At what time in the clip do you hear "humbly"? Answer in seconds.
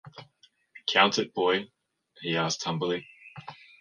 2.63-3.05